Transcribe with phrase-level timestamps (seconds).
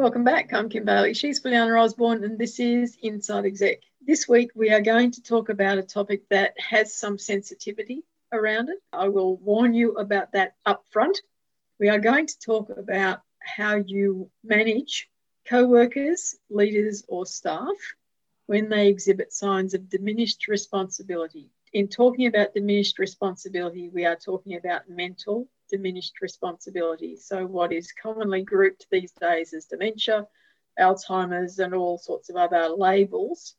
[0.00, 0.54] Welcome back.
[0.54, 1.12] I'm Kim Bailey.
[1.12, 3.82] She's Juliana Osborne, and this is Inside Exec.
[4.00, 8.02] This week, we are going to talk about a topic that has some sensitivity
[8.32, 8.78] around it.
[8.94, 11.20] I will warn you about that up front.
[11.78, 15.10] We are going to talk about how you manage
[15.46, 17.76] co workers, leaders, or staff
[18.46, 21.50] when they exhibit signs of diminished responsibility.
[21.74, 27.16] In talking about diminished responsibility, we are talking about mental diminished responsibility.
[27.16, 30.26] So, what is commonly grouped these days as dementia,
[30.78, 33.54] Alzheimer's, and all sorts of other labels.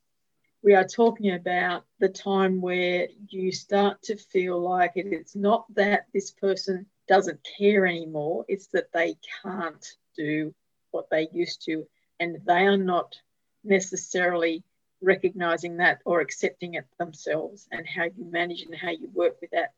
[0.62, 6.06] We are talking about the time where you start to feel like it's not that
[6.12, 9.84] this person doesn't care anymore, it's that they can't
[10.16, 10.54] do
[10.92, 11.86] what they used to,
[12.20, 13.16] and they are not
[13.64, 14.62] necessarily
[15.00, 19.50] recognizing that or accepting it themselves, and how you manage and how you work with
[19.50, 19.72] that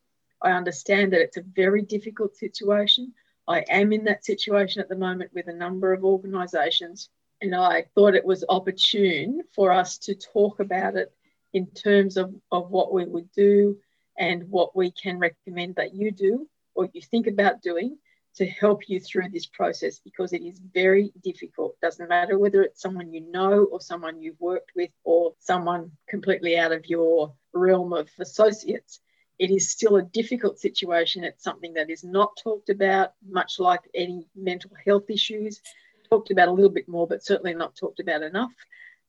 [0.45, 3.14] I understand that it's a very difficult situation.
[3.48, 7.09] I am in that situation at the moment with a number of organisations,
[7.41, 11.12] and I thought it was opportune for us to talk about it
[11.55, 13.78] in terms of, of what we would do
[14.19, 17.97] and what we can recommend that you do or you think about doing
[18.37, 21.77] to help you through this process because it is very difficult.
[21.81, 26.59] Doesn't matter whether it's someone you know or someone you've worked with or someone completely
[26.59, 29.00] out of your realm of associates
[29.39, 31.25] it is still a difficult situation.
[31.25, 35.61] It's something that is not talked about, much like any mental health issues,
[36.09, 38.53] talked about a little bit more, but certainly not talked about enough.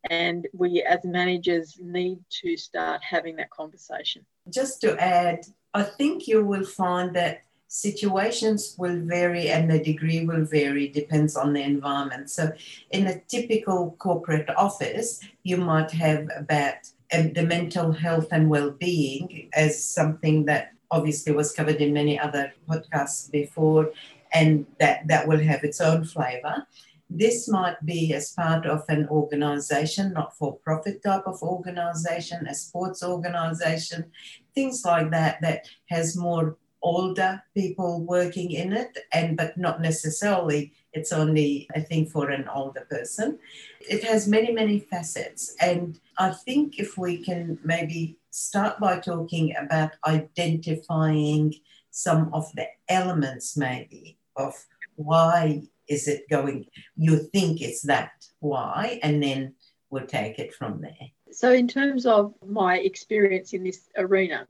[0.09, 4.25] And we, as managers, need to start having that conversation.
[4.50, 10.25] Just to add, I think you will find that situations will vary and the degree
[10.25, 12.50] will vary depends on the environment so
[12.91, 16.78] in a typical corporate office you might have about
[17.11, 23.31] the mental health and well-being as something that obviously was covered in many other podcasts
[23.31, 23.91] before
[24.33, 26.66] and that that will have its own flavor.
[27.09, 32.55] This might be as part of an organization not for profit type of organization a
[32.55, 34.11] sports organization
[34.55, 40.73] things like that that has more older people working in it and but not necessarily
[40.95, 43.39] it's only i think for an older person.
[43.88, 49.53] It has many many facets and i think if we can maybe start by talking
[49.55, 51.53] about identifying
[51.91, 54.53] some of the elements maybe of
[54.95, 59.53] why is it going you think it's that why and then
[59.91, 61.07] we'll take it from there.
[61.31, 64.47] So in terms of my experience in this arena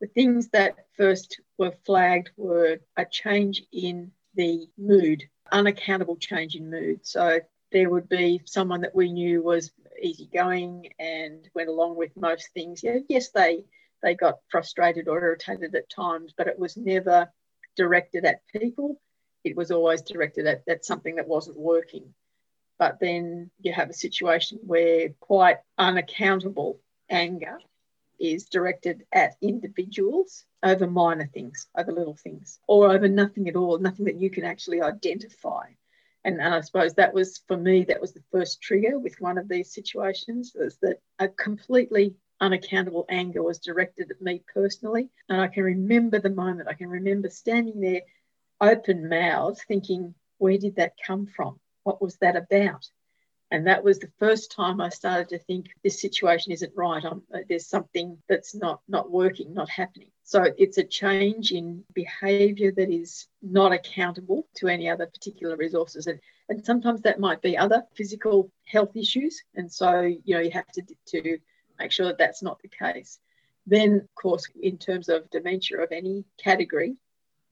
[0.00, 6.70] the things that first were flagged were a change in the mood, unaccountable change in
[6.70, 7.06] mood.
[7.06, 7.40] So
[7.72, 12.82] there would be someone that we knew was easygoing and went along with most things.
[12.82, 13.64] Yeah, yes, they
[14.02, 17.32] they got frustrated or irritated at times, but it was never
[17.76, 19.00] directed at people.
[19.42, 22.14] It was always directed at, at something that wasn't working.
[22.78, 27.58] But then you have a situation where quite unaccountable anger
[28.18, 33.78] is directed at individuals over minor things, over little things, or over nothing at all,
[33.78, 35.66] nothing that you can actually identify.
[36.24, 39.38] And, and I suppose that was for me, that was the first trigger with one
[39.38, 45.10] of these situations was that a completely unaccountable anger was directed at me personally.
[45.28, 48.02] And I can remember the moment, I can remember standing there
[48.60, 51.58] open mouthed thinking, where did that come from?
[51.84, 52.86] What was that about?
[53.50, 57.02] And that was the first time I started to think this situation isn't right.
[57.02, 60.10] I'm, uh, there's something that's not not working, not happening.
[60.22, 66.06] So it's a change in behaviour that is not accountable to any other particular resources,
[66.06, 66.20] and
[66.50, 69.42] and sometimes that might be other physical health issues.
[69.54, 70.82] And so you know you have to
[71.12, 71.38] to
[71.78, 73.18] make sure that that's not the case.
[73.66, 76.96] Then, of course, in terms of dementia of any category,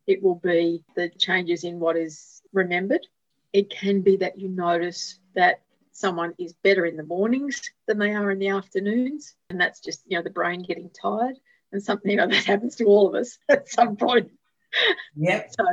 [0.06, 3.06] it will be the changes in what is remembered.
[3.52, 5.60] It can be that you notice that
[5.96, 9.34] someone is better in the mornings than they are in the afternoons.
[9.50, 11.36] And that's just, you know, the brain getting tired.
[11.72, 14.30] And something, you know, that happens to all of us at some point.
[15.16, 15.52] Yep.
[15.58, 15.64] so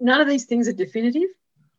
[0.00, 1.28] none of these things are definitive,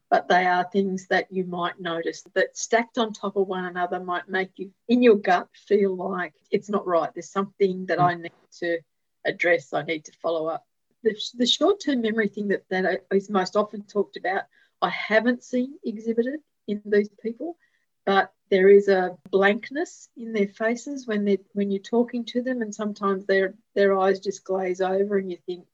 [0.10, 4.00] but they are things that you might notice that stacked on top of one another
[4.00, 7.12] might make you, in your gut, feel like it's not right.
[7.14, 8.80] There's something that I need to
[9.26, 10.66] address, I need to follow up.
[11.04, 14.44] The, the short term memory thing that, that is most often talked about,
[14.82, 17.58] I haven't seen exhibited in these people
[18.06, 22.62] but there is a blankness in their faces when they when you're talking to them
[22.62, 25.66] and sometimes their their eyes just glaze over and you think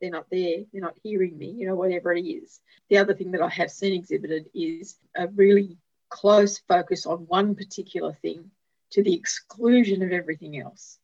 [0.00, 2.60] they're not there they're not hearing me you know whatever it is.
[2.90, 5.78] The other thing that i have seen exhibited is a really
[6.10, 8.50] close focus on one particular thing
[8.90, 10.98] to the exclusion of everything else.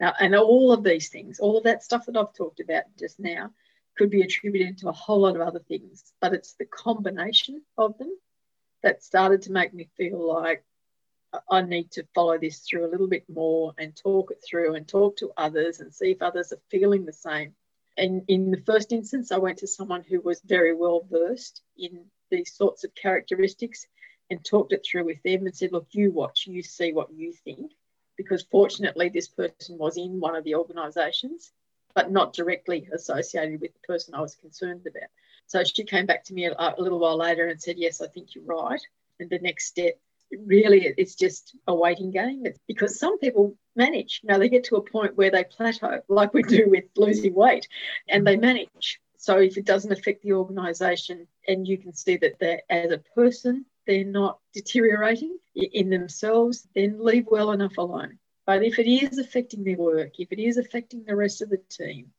[0.00, 3.18] Now and all of these things all of that stuff that i've talked about just
[3.18, 3.50] now
[3.96, 7.98] could be attributed to a whole lot of other things but it's the combination of
[7.98, 8.16] them
[8.82, 10.64] that started to make me feel like
[11.50, 14.88] I need to follow this through a little bit more and talk it through and
[14.88, 17.54] talk to others and see if others are feeling the same.
[17.98, 22.04] And in the first instance, I went to someone who was very well versed in
[22.30, 23.86] these sorts of characteristics
[24.30, 27.32] and talked it through with them and said, Look, you watch, you see what you
[27.32, 27.72] think.
[28.16, 31.52] Because fortunately, this person was in one of the organisations,
[31.94, 35.10] but not directly associated with the person I was concerned about.
[35.48, 38.06] So she came back to me a, a little while later and said, Yes, I
[38.06, 38.80] think you're right.
[39.18, 39.98] And the next step
[40.30, 42.44] really it's just a waiting game.
[42.44, 44.20] It's because some people manage.
[44.22, 47.34] You know they get to a point where they plateau like we do with losing
[47.34, 47.68] weight
[48.08, 48.42] and they mm-hmm.
[48.42, 49.00] manage.
[49.16, 52.98] So if it doesn't affect the organization and you can see that they're as a
[52.98, 58.18] person they're not deteriorating in themselves then leave well enough alone.
[58.46, 61.60] But if it is affecting their work if it is affecting the rest of the
[61.70, 62.12] team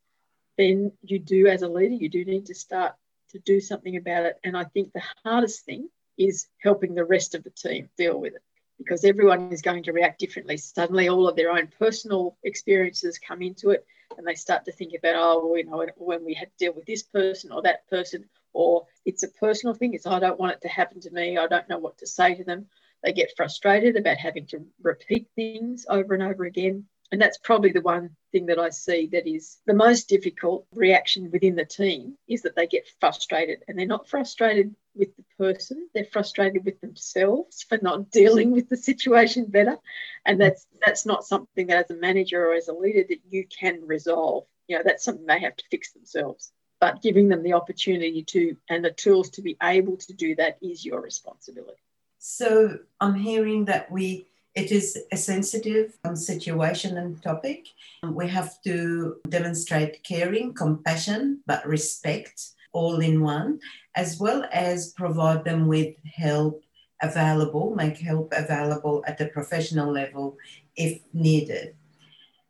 [0.57, 2.93] then you do as a leader you do need to start
[3.31, 4.39] to do something about it.
[4.43, 8.35] And I think the hardest thing is helping the rest of the team deal with
[8.35, 8.43] it
[8.77, 10.57] because everyone is going to react differently.
[10.57, 13.85] Suddenly, all of their own personal experiences come into it,
[14.17, 16.85] and they start to think about, oh, you know, when we had to deal with
[16.85, 19.93] this person or that person, or it's a personal thing.
[19.93, 21.37] It's I don't want it to happen to me.
[21.37, 22.67] I don't know what to say to them.
[23.03, 26.85] They get frustrated about having to repeat things over and over again.
[27.11, 31.31] And that's probably the one thing that I see that is the most difficult reaction
[31.31, 35.87] within the team is that they get frustrated and they're not frustrated with the person,
[35.93, 39.77] they're frustrated with themselves for not dealing with the situation better.
[40.25, 43.47] And that's that's not something that as a manager or as a leader that you
[43.47, 44.45] can resolve.
[44.67, 46.51] You know, that's something they have to fix themselves.
[46.79, 50.57] But giving them the opportunity to and the tools to be able to do that
[50.61, 51.81] is your responsibility.
[52.19, 54.27] So I'm hearing that we
[54.59, 57.67] it is a sensitive um, situation and topic.
[58.03, 62.35] We have to demonstrate caring, compassion, but respect
[62.73, 63.59] all in one,
[63.95, 66.61] as well as provide them with help
[67.01, 70.35] available, make help available at the professional level
[70.75, 71.75] if needed.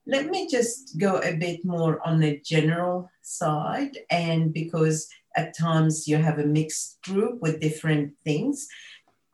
[0.07, 6.07] Let me just go a bit more on the general side, and because at times
[6.07, 8.67] you have a mixed group with different things.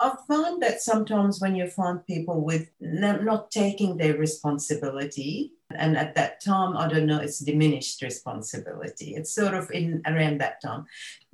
[0.06, 6.14] I found that sometimes when you find people with not taking their responsibility, and at
[6.14, 9.16] that time, I don't know, it's diminished responsibility.
[9.16, 10.86] It's sort of in around that time.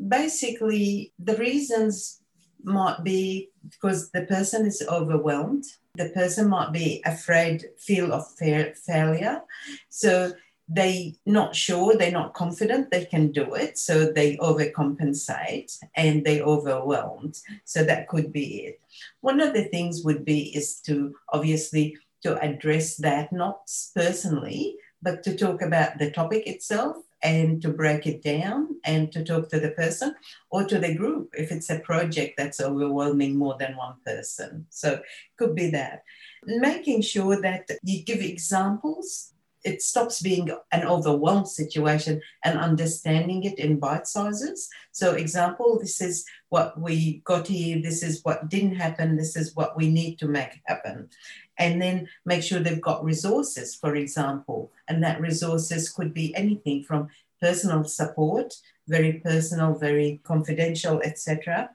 [0.07, 2.21] Basically, the reasons
[2.63, 5.65] might be because the person is overwhelmed.
[5.95, 9.41] The person might be afraid, feel of failure.
[9.89, 10.31] So
[10.73, 16.41] they not sure they're not confident they can do it so they overcompensate and they
[16.41, 17.37] overwhelmed.
[17.65, 18.81] So that could be it.
[19.19, 25.23] One of the things would be is to obviously to address that not personally but
[25.23, 29.59] to talk about the topic itself and to break it down and to talk to
[29.59, 30.15] the person
[30.49, 34.65] or to the group if it's a project that's overwhelming more than one person.
[34.69, 35.01] So
[35.37, 36.03] could be that.
[36.45, 39.30] Making sure that you give examples
[39.63, 44.69] it stops being an overwhelmed situation and understanding it in bite sizes.
[44.91, 49.55] So, example, this is what we got here, this is what didn't happen, this is
[49.55, 51.09] what we need to make happen.
[51.57, 56.83] And then make sure they've got resources, for example, and that resources could be anything
[56.83, 58.53] from personal support,
[58.87, 61.69] very personal, very confidential, etc.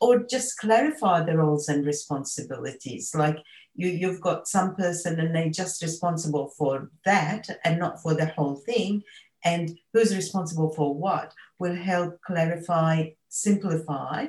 [0.00, 3.14] Or just clarify the roles and responsibilities.
[3.14, 3.38] Like
[3.76, 8.26] you, you've got some person and they're just responsible for that and not for the
[8.26, 9.02] whole thing.
[9.44, 14.26] And who's responsible for what will help clarify simplify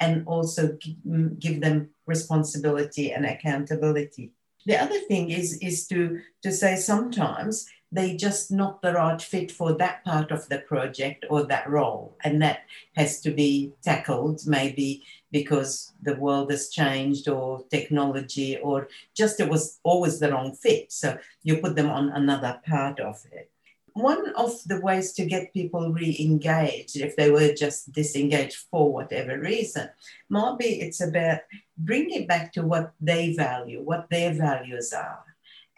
[0.00, 0.76] and also
[1.06, 4.32] mm, give them responsibility and accountability.
[4.66, 9.50] The other thing is is to to say sometimes they just not the right fit
[9.50, 12.60] for that part of the project or that role and that
[12.96, 19.48] has to be tackled maybe because the world has changed or technology or just it
[19.48, 20.92] was always the wrong fit.
[20.92, 23.50] So you put them on another part of it.
[23.92, 29.38] One of the ways to get people re-engaged if they were just disengaged for whatever
[29.38, 29.88] reason
[30.28, 31.40] might be it's about
[31.76, 35.24] bringing it back to what they value what their values are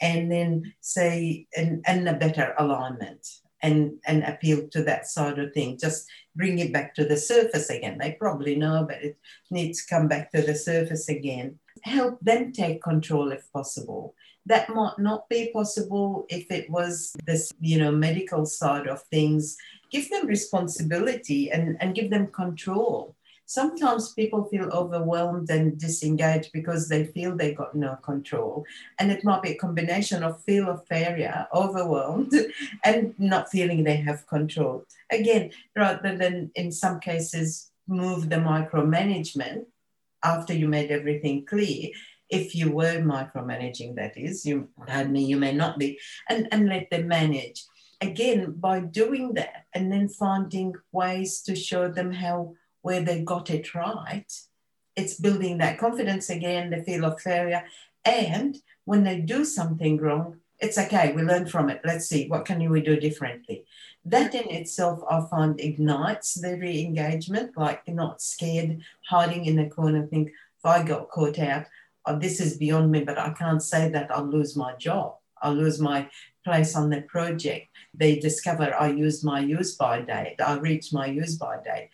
[0.00, 3.26] and then say and, and a better alignment
[3.62, 5.78] and and appeal to that side of thing.
[5.78, 7.98] Just bring it back to the surface again.
[7.98, 9.18] They probably know but it
[9.50, 11.58] needs to come back to the surface again.
[11.82, 14.14] Help them take control if possible.
[14.46, 19.56] That might not be possible if it was this you know medical side of things.
[19.90, 23.16] Give them responsibility and, and give them control
[23.50, 28.64] sometimes people feel overwhelmed and disengaged because they feel they got no control.
[29.00, 32.32] And it might be a combination of feel of failure, overwhelmed,
[32.84, 34.84] and not feeling they have control.
[35.10, 39.64] Again, rather than in some cases move the micromanagement,
[40.22, 41.88] after you made everything clear,
[42.28, 46.68] if you were micromanaging, that is, you pardon me, you may not be, and, and
[46.68, 47.64] let them manage.
[48.00, 53.50] Again, by doing that and then finding ways to show them how where they got
[53.50, 54.30] it right,
[54.96, 57.64] it's building that confidence again, the feel of failure.
[58.04, 61.80] And when they do something wrong, it's okay, we learn from it.
[61.84, 63.64] Let's see, what can we do differently?
[64.04, 69.70] That in itself, I find ignites the re engagement, like not scared, hiding in the
[69.70, 71.64] corner, think, if I got caught out,
[72.04, 75.16] oh, this is beyond me, but I can't say that I'll lose my job.
[75.42, 76.08] I'll lose my
[76.44, 77.68] place on the project.
[77.94, 81.88] They discover I used my use by date, I reached my use by date.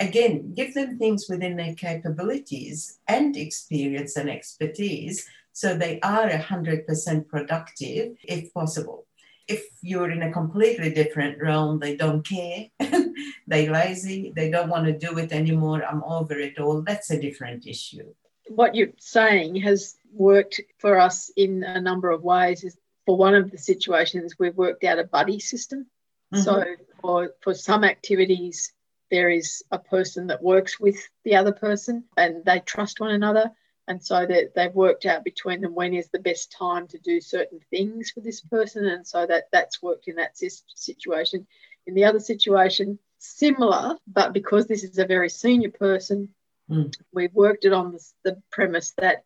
[0.00, 7.28] Again, give them things within their capabilities and experience and expertise so they are 100%
[7.28, 9.06] productive if possible.
[9.46, 12.66] If you're in a completely different realm, they don't care,
[13.46, 17.20] they're lazy, they don't want to do it anymore, I'm over it all, that's a
[17.20, 18.14] different issue
[18.48, 22.64] what you're saying has worked for us in a number of ways.
[22.64, 25.86] Is for one of the situations we've worked out a buddy system.
[26.32, 26.42] Mm-hmm.
[26.42, 26.64] So
[27.00, 28.72] for for some activities,
[29.14, 33.50] there is a person that works with the other person, and they trust one another.
[33.86, 37.20] And so that they've worked out between them when is the best time to do
[37.20, 40.38] certain things for this person, and so that that's worked in that
[40.74, 41.46] situation.
[41.86, 46.30] In the other situation, similar, but because this is a very senior person,
[46.70, 46.94] Mm.
[47.12, 49.24] We've worked it on the, the premise that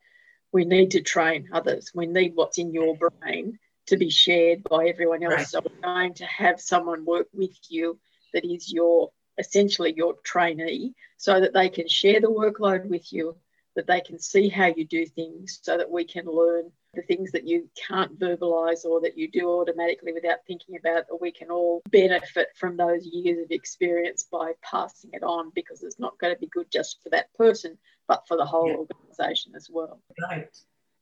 [0.53, 1.93] we need to train others.
[1.95, 5.35] We need what's in your brain to be shared by everyone else.
[5.35, 5.47] Right.
[5.47, 7.99] So we're going to have someone work with you
[8.35, 13.37] that is your essentially your trainee so that they can share the workload with you,
[13.77, 17.31] that they can see how you do things so that we can learn the things
[17.33, 21.51] that you can't verbalize or that you do automatically without thinking about, or we can
[21.51, 26.35] all benefit from those years of experience by passing it on because it's not going
[26.35, 27.79] to be good just for that person,
[28.09, 28.77] but for the whole yeah.
[28.77, 30.01] organization as well.
[30.31, 30.57] Right.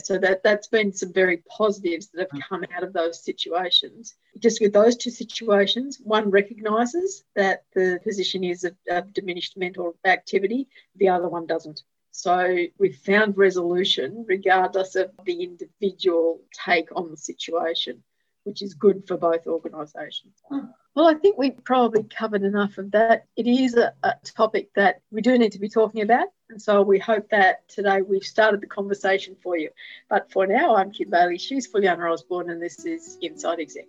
[0.06, 2.48] So that that's been some very positives that have mm.
[2.48, 4.14] come out of those situations.
[4.38, 9.96] Just with those two situations, one recognises that the position is of, of diminished mental
[10.04, 11.82] activity, the other one doesn't.
[12.12, 18.04] So we've found resolution regardless of the individual take on the situation,
[18.44, 20.34] which is good for both organisations.
[20.94, 23.24] Well, I think we probably covered enough of that.
[23.34, 26.28] It is a, a, topic that we do need to be talking about.
[26.48, 29.70] And so we hope that today we've started the conversation for you.
[30.08, 31.38] But for now, I'm Kim Bailey.
[31.38, 33.86] She's Juliana Osborne, and this is Inside Exec.